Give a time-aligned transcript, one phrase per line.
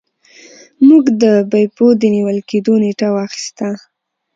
[0.87, 3.69] موږ د بیپو د نیول کیدو نیټه واخیسته.